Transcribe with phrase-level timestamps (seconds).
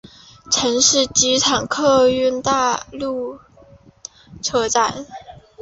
[0.49, 3.37] 城市机场客运大楼
[4.41, 5.05] 车站。